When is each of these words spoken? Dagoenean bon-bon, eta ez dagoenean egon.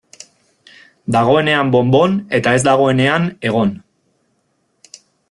Dagoenean 1.15 1.69
bon-bon, 1.75 2.17
eta 2.39 2.55
ez 2.61 2.65
dagoenean 2.71 3.29
egon. 3.51 3.79